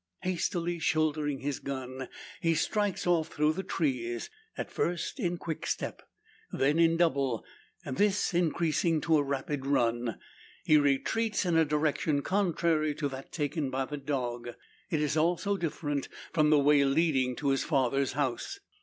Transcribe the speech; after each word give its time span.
Hastily 0.23 0.79
shouldering 0.79 1.41
his 1.41 1.59
gun, 1.59 2.09
he 2.41 2.55
strikes 2.55 3.05
off 3.05 3.27
through 3.27 3.53
the 3.53 3.61
trees; 3.61 4.31
at 4.57 4.71
first 4.71 5.19
in 5.19 5.37
quick 5.37 5.67
step; 5.67 6.01
then 6.51 6.79
in 6.79 6.97
double; 6.97 7.45
this 7.85 8.33
increasing 8.33 8.99
to 9.01 9.19
a 9.19 9.23
rapid 9.23 9.63
run. 9.67 10.17
He 10.63 10.77
retreats 10.77 11.45
in 11.45 11.55
a 11.55 11.65
direction 11.65 12.23
contrary 12.23 12.95
to 12.95 13.07
that 13.09 13.31
taken 13.31 13.69
by 13.69 13.85
the 13.85 13.97
dog. 13.97 14.49
It 14.89 15.01
is 15.01 15.15
also 15.15 15.55
different 15.55 16.09
from 16.33 16.49
the 16.49 16.57
way 16.57 16.83
leading 16.83 17.35
to 17.35 17.49
his 17.49 17.63
father's 17.63 18.13
house. 18.13 18.57